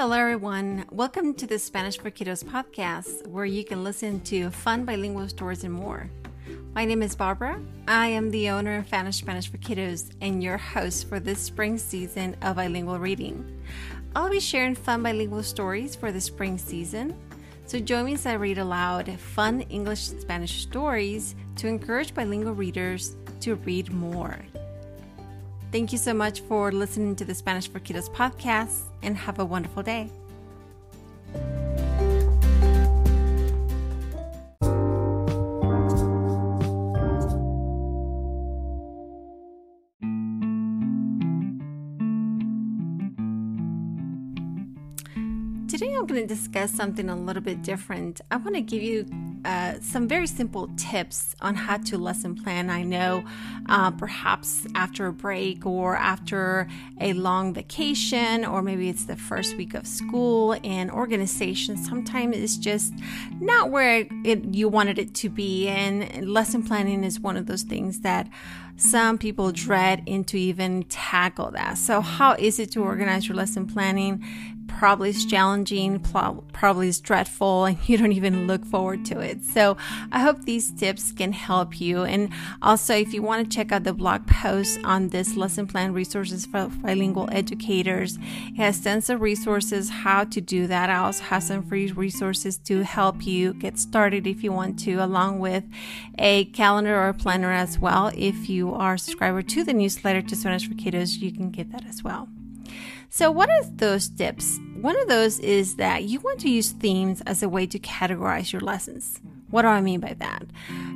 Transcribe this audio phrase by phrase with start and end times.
[0.00, 0.86] Hello, everyone.
[0.90, 5.62] Welcome to the Spanish for Kiddos podcast, where you can listen to fun bilingual stories
[5.62, 6.08] and more.
[6.74, 7.60] My name is Barbara.
[7.86, 11.76] I am the owner of Spanish Spanish for Kiddos and your host for this spring
[11.76, 13.60] season of bilingual reading.
[14.16, 17.14] I'll be sharing fun bilingual stories for the spring season.
[17.66, 23.16] So join me as I read aloud fun English Spanish stories to encourage bilingual readers
[23.40, 24.38] to read more.
[25.72, 29.44] Thank you so much for listening to the Spanish for Kiddos podcast and have a
[29.44, 30.10] wonderful day.
[45.68, 48.20] Today, I'm going to discuss something a little bit different.
[48.32, 49.06] I want to give you
[49.44, 52.70] uh, some very simple tips on how to lesson plan.
[52.70, 53.24] I know
[53.68, 56.68] uh, perhaps after a break or after
[57.00, 62.56] a long vacation, or maybe it's the first week of school and organization, sometimes it's
[62.56, 62.92] just
[63.40, 65.68] not where it, you wanted it to be.
[65.68, 68.28] And lesson planning is one of those things that
[68.76, 71.76] some people dread into even tackle that.
[71.76, 74.24] So, how is it to organize your lesson planning?
[74.80, 79.44] Probably is challenging, probably is dreadful, and you don't even look forward to it.
[79.44, 79.76] So,
[80.10, 82.04] I hope these tips can help you.
[82.04, 82.30] And
[82.62, 86.46] also, if you want to check out the blog post on this lesson plan resources
[86.46, 90.88] for bilingual educators, it has tons of resources how to do that.
[90.88, 94.94] I also have some free resources to help you get started if you want to,
[94.94, 95.64] along with
[96.18, 98.10] a calendar or planner as well.
[98.16, 101.70] If you are a subscriber to the newsletter to Spanish for Kiddos, you can get
[101.72, 102.30] that as well.
[103.10, 104.58] So, what are those tips?
[104.80, 108.50] One of those is that you want to use themes as a way to categorize
[108.50, 109.20] your lessons.
[109.50, 110.44] What do I mean by that?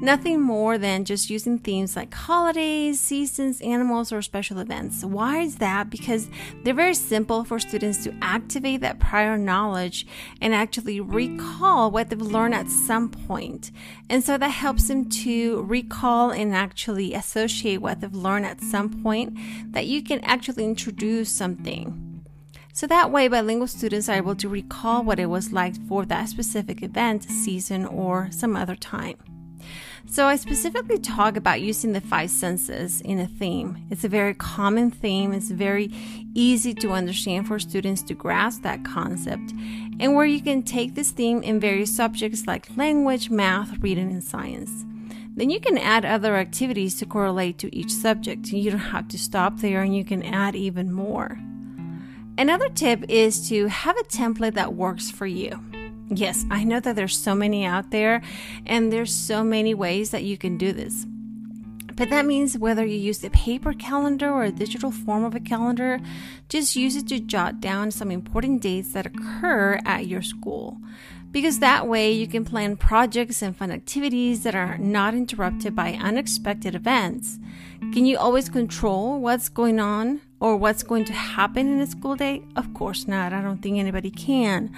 [0.00, 5.04] Nothing more than just using themes like holidays, seasons, animals, or special events.
[5.04, 5.90] Why is that?
[5.90, 6.28] Because
[6.64, 10.08] they're very simple for students to activate that prior knowledge
[10.40, 13.70] and actually recall what they've learned at some point.
[14.10, 19.04] And so that helps them to recall and actually associate what they've learned at some
[19.04, 19.38] point
[19.72, 22.07] that you can actually introduce something
[22.72, 26.28] so that way, bilingual students are able to recall what it was like for that
[26.28, 29.16] specific event, season, or some other time.
[30.10, 33.86] So, I specifically talk about using the five senses in a theme.
[33.90, 35.92] It's a very common theme, it's very
[36.34, 39.52] easy to understand for students to grasp that concept,
[40.00, 44.24] and where you can take this theme in various subjects like language, math, reading, and
[44.24, 44.84] science.
[45.38, 48.48] Then you can add other activities to correlate to each subject.
[48.48, 51.38] You don't have to stop there and you can add even more.
[52.38, 55.60] Another tip is to have a template that works for you.
[56.08, 58.22] Yes, I know that there's so many out there
[58.64, 61.04] and there's so many ways that you can do this.
[61.98, 65.40] But that means whether you use a paper calendar or a digital form of a
[65.40, 65.98] calendar,
[66.48, 70.78] just use it to jot down some important dates that occur at your school.
[71.32, 75.94] Because that way you can plan projects and fun activities that are not interrupted by
[75.94, 77.40] unexpected events.
[77.92, 82.14] Can you always control what's going on or what's going to happen in a school
[82.14, 82.44] day?
[82.54, 83.32] Of course not.
[83.32, 84.72] I don't think anybody can.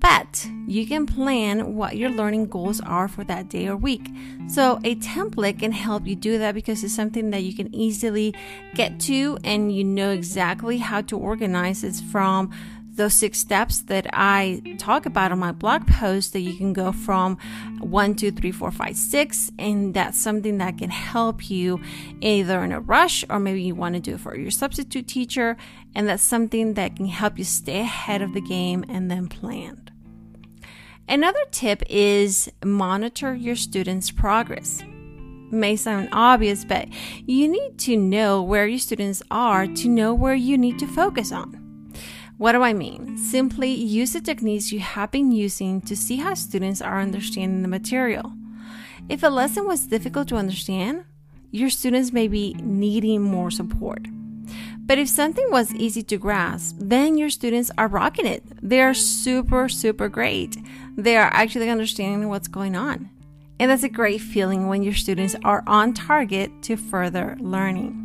[0.00, 4.08] But you can plan what your learning goals are for that day or week.
[4.48, 8.34] So a template can help you do that because it's something that you can easily
[8.74, 12.50] get to and you know exactly how to organize it from
[12.96, 16.92] those six steps that I talk about on my blog post that you can go
[16.92, 17.38] from
[17.80, 19.50] one, two, three, four, five, six.
[19.58, 21.80] And that's something that can help you
[22.20, 25.56] either in a rush or maybe you want to do it for your substitute teacher.
[25.94, 29.89] And that's something that can help you stay ahead of the game and then plan.
[31.10, 34.80] Another tip is monitor your students' progress
[35.50, 36.86] may sound obvious, but
[37.26, 41.32] you need to know where your students are to know where you need to focus
[41.32, 41.92] on.
[42.38, 43.18] What do I mean?
[43.18, 47.68] Simply use the techniques you have been using to see how students are understanding the
[47.68, 48.32] material.
[49.08, 51.04] If a lesson was difficult to understand,
[51.50, 54.06] your students may be needing more support.
[54.78, 58.42] But if something was easy to grasp, then your students are rocking it.
[58.60, 60.56] They are super, super great.
[61.00, 63.08] They are actually understanding what's going on.
[63.58, 67.96] And that's a great feeling when your students are on target to further learning.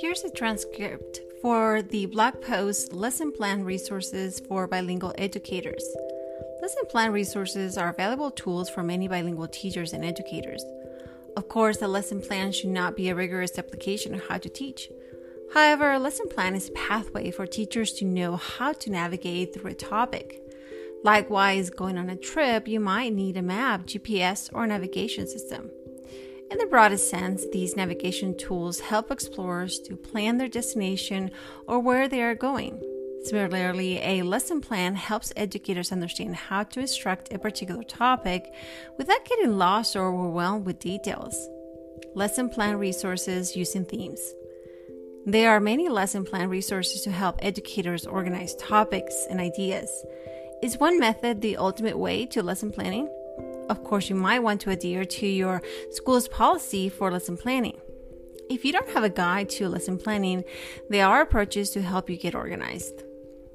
[0.00, 5.84] Here's a transcript for the blog post Lesson Plan Resources for Bilingual Educators.
[6.68, 10.62] Lesson plan resources are valuable tools for many bilingual teachers and educators.
[11.34, 14.90] Of course, a lesson plan should not be a rigorous application of how to teach.
[15.54, 19.70] However, a lesson plan is a pathway for teachers to know how to navigate through
[19.70, 20.42] a topic.
[21.02, 25.70] Likewise, going on a trip, you might need a map, GPS, or navigation system.
[26.50, 31.30] In the broadest sense, these navigation tools help explorers to plan their destination
[31.66, 32.78] or where they are going.
[33.24, 38.52] Similarly, a lesson plan helps educators understand how to instruct a particular topic
[38.96, 41.36] without getting lost or overwhelmed with details.
[42.14, 44.20] Lesson plan resources using themes.
[45.26, 49.90] There are many lesson plan resources to help educators organize topics and ideas.
[50.62, 53.08] Is one method the ultimate way to lesson planning?
[53.68, 55.60] Of course, you might want to adhere to your
[55.90, 57.78] school's policy for lesson planning.
[58.48, 60.44] If you don't have a guide to lesson planning,
[60.88, 63.04] there are approaches to help you get organized.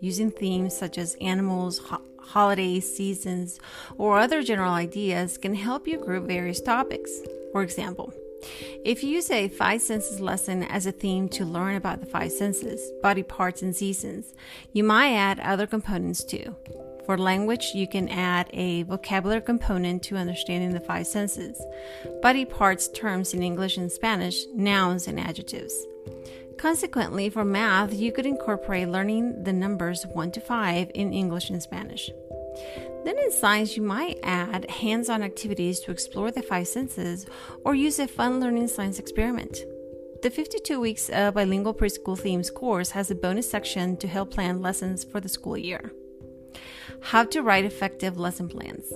[0.00, 3.58] Using themes such as animals, ho- holidays, seasons,
[3.96, 7.10] or other general ideas can help you group various topics.
[7.52, 8.12] For example,
[8.84, 12.30] if you use a five senses lesson as a theme to learn about the five
[12.30, 14.34] senses, body parts, and seasons,
[14.72, 16.54] you might add other components too.
[17.04, 21.60] For language, you can add a vocabulary component to understanding the five senses,
[22.20, 25.74] body parts, terms in English and Spanish, nouns, and adjectives.
[26.58, 31.62] Consequently, for math, you could incorporate learning the numbers 1 to 5 in English and
[31.62, 32.10] Spanish.
[33.04, 37.26] Then in science, you might add hands on activities to explore the five senses
[37.64, 39.56] or use a fun learning science experiment.
[40.22, 44.60] The 52 weeks of bilingual preschool themes course has a bonus section to help plan
[44.60, 45.92] lessons for the school year.
[47.00, 48.92] How to write effective lesson plans.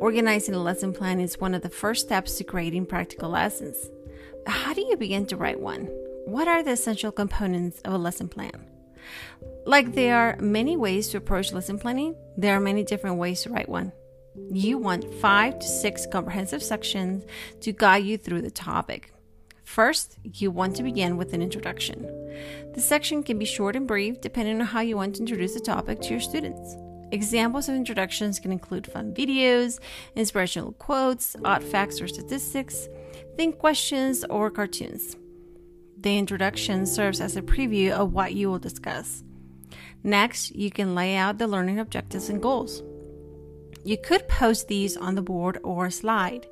[0.00, 3.88] Organizing a lesson plan is one of the first steps to creating practical lessons.
[4.48, 5.88] How do you begin to write one?
[6.24, 8.66] What are the essential components of a lesson plan?
[9.66, 13.50] Like there are many ways to approach lesson planning, there are many different ways to
[13.50, 13.92] write one.
[14.50, 17.24] You want five to six comprehensive sections
[17.60, 19.12] to guide you through the topic.
[19.64, 22.02] First, you want to begin with an introduction.
[22.72, 25.60] The section can be short and brief depending on how you want to introduce the
[25.60, 26.76] topic to your students.
[27.10, 29.80] Examples of introductions can include fun videos,
[30.14, 32.88] inspirational quotes, odd facts or statistics,
[33.36, 35.16] think questions, or cartoons.
[36.02, 39.22] The introduction serves as a preview of what you will discuss.
[40.02, 42.82] Next, you can lay out the learning objectives and goals.
[43.84, 46.48] You could post these on the board or slide.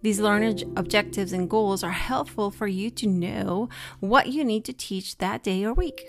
[0.00, 3.68] These learning objectives and goals are helpful for you to know
[4.00, 6.08] what you need to teach that day or week.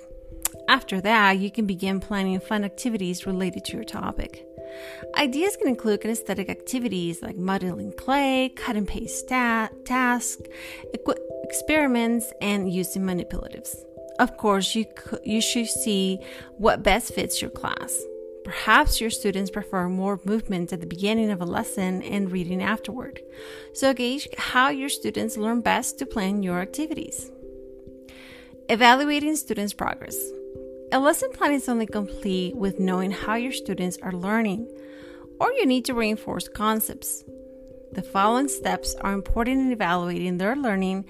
[0.69, 4.45] After that, you can begin planning fun activities related to your topic.
[5.15, 10.47] Ideas can include kinesthetic activities like modeling clay, cut and paste ta- tasks,
[10.93, 13.75] equi- experiments, and using manipulatives.
[14.19, 16.19] Of course, you, c- you should see
[16.57, 17.97] what best fits your class.
[18.43, 23.21] Perhaps your students prefer more movement at the beginning of a lesson and reading afterward.
[23.73, 27.31] So, gauge how your students learn best to plan your activities.
[28.69, 30.17] Evaluating students' progress.
[30.91, 34.67] A lesson plan is only complete with knowing how your students are learning,
[35.39, 37.23] or you need to reinforce concepts.
[37.91, 41.05] The following steps are important in evaluating their learning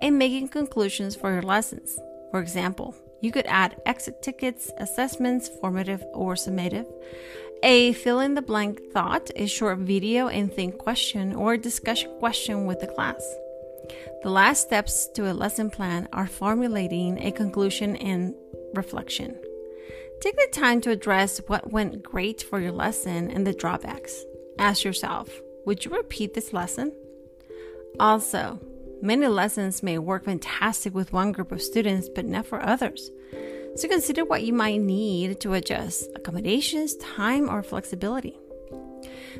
[0.00, 1.98] and making conclusions for your lessons.
[2.30, 6.86] For example, you could add exit tickets, assessments, formative or summative,
[7.64, 12.66] a fill in the blank thought, a short video and think question, or discussion question
[12.66, 13.20] with the class.
[14.22, 18.34] The last steps to a lesson plan are formulating a conclusion and
[18.74, 19.38] reflection.
[20.20, 24.24] Take the time to address what went great for your lesson and the drawbacks.
[24.58, 25.28] Ask yourself,
[25.66, 26.92] would you repeat this lesson?
[28.00, 28.60] Also,
[29.02, 33.10] many lessons may work fantastic with one group of students, but not for others.
[33.76, 38.38] So consider what you might need to adjust accommodations, time, or flexibility.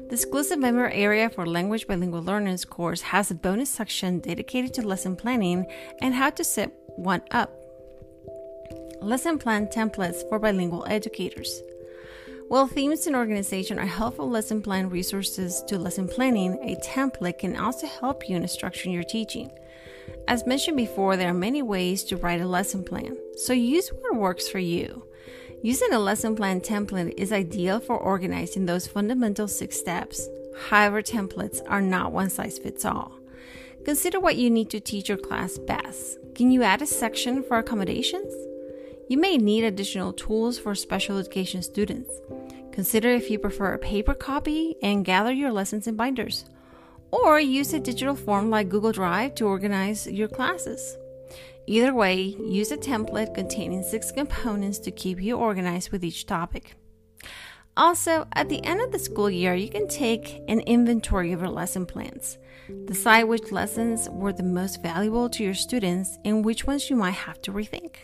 [0.08, 4.82] The exclusive member area for Language Bilingual Learners course has a bonus section dedicated to
[4.82, 5.66] lesson planning
[6.02, 7.63] and how to set one up.
[9.04, 11.62] Lesson plan templates for bilingual educators.
[12.48, 17.54] While themes and organization are helpful lesson plan resources to lesson planning, a template can
[17.54, 19.50] also help you in structuring your teaching.
[20.26, 24.16] As mentioned before, there are many ways to write a lesson plan, so use what
[24.16, 25.04] works for you.
[25.60, 30.30] Using a lesson plan template is ideal for organizing those fundamental six steps.
[30.70, 33.12] However, templates are not one size fits all.
[33.84, 36.16] Consider what you need to teach your class best.
[36.34, 38.32] Can you add a section for accommodations?
[39.06, 42.10] You may need additional tools for special education students.
[42.72, 46.46] Consider if you prefer a paper copy and gather your lessons in binders,
[47.10, 50.96] or use a digital form like Google Drive to organize your classes.
[51.66, 56.74] Either way, use a template containing six components to keep you organized with each topic.
[57.76, 61.50] Also, at the end of the school year, you can take an inventory of your
[61.50, 62.38] lesson plans.
[62.86, 67.10] Decide which lessons were the most valuable to your students and which ones you might
[67.10, 67.96] have to rethink.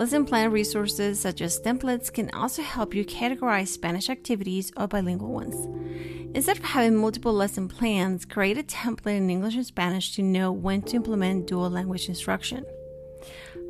[0.00, 5.30] Lesson plan resources such as templates can also help you categorize Spanish activities or bilingual
[5.30, 5.54] ones.
[6.34, 10.52] Instead of having multiple lesson plans, create a template in English and Spanish to know
[10.52, 12.64] when to implement dual language instruction.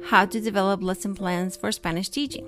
[0.04, 2.46] How to develop lesson plans for Spanish teaching.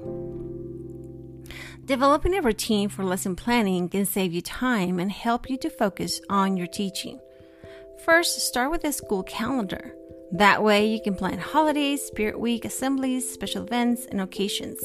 [1.85, 6.21] Developing a routine for lesson planning can save you time and help you to focus
[6.31, 7.19] on your teaching.
[8.05, 9.97] First, start with a school calendar.
[10.33, 14.83] That way, you can plan holidays, Spirit Week, assemblies, special events, and occasions.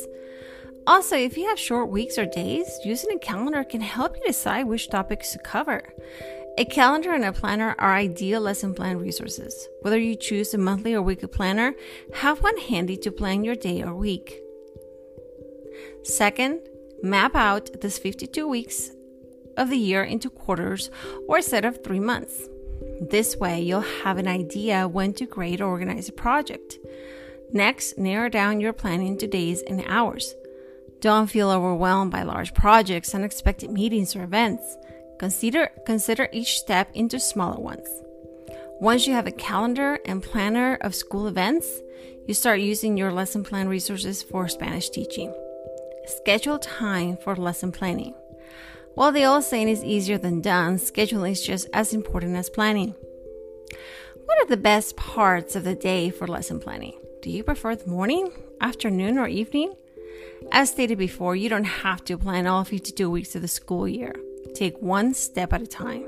[0.85, 4.67] Also, if you have short weeks or days, using a calendar can help you decide
[4.67, 5.93] which topics to cover.
[6.57, 9.67] A calendar and a planner are ideal lesson plan resources.
[9.81, 11.75] Whether you choose a monthly or weekly planner,
[12.15, 14.41] have one handy to plan your day or week.
[16.03, 16.59] Second,
[17.03, 18.91] map out this 52 weeks
[19.55, 20.89] of the year into quarters
[21.27, 22.49] or a set of three months.
[22.99, 26.77] This way, you'll have an idea when to grade or organize a project.
[27.53, 30.35] Next, narrow down your planning to days and hours.
[30.99, 34.77] Don't feel overwhelmed by large projects, unexpected meetings, or events.
[35.19, 37.87] Consider, consider each step into smaller ones.
[38.79, 41.81] Once you have a calendar and planner of school events,
[42.27, 45.33] you start using your lesson plan resources for Spanish teaching.
[46.05, 48.13] Schedule time for lesson planning.
[48.97, 52.95] While the old saying is easier than done, scheduling is just as important as planning.
[54.25, 56.97] What are the best parts of the day for lesson planning?
[57.21, 59.75] Do you prefer the morning, afternoon, or evening?
[60.51, 64.15] As stated before, you don't have to plan all 52 weeks of the school year.
[64.55, 66.03] Take one step at a time.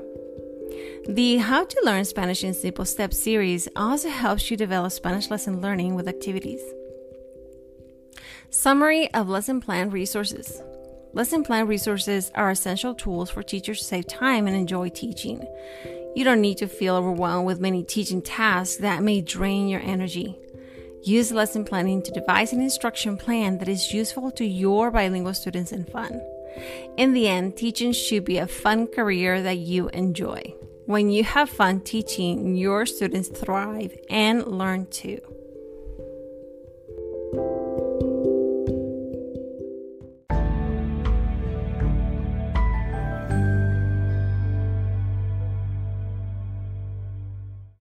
[1.08, 5.60] The How to Learn Spanish in Simple Steps series also helps you develop Spanish lesson
[5.60, 6.60] learning with activities.
[8.50, 10.60] Summary of lesson plan resources.
[11.12, 15.44] Lesson plan resources are essential tools for teachers to save time and enjoy teaching.
[16.14, 20.38] You don't need to feel overwhelmed with many teaching tasks that may drain your energy.
[21.02, 25.72] Use lesson planning to devise an instruction plan that is useful to your bilingual students
[25.72, 26.20] and fun.
[26.96, 30.54] In the end, teaching should be a fun career that you enjoy.
[30.86, 35.20] When you have fun teaching, your students thrive and learn too.